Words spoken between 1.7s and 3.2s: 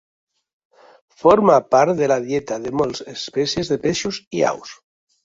part de la dieta de moltes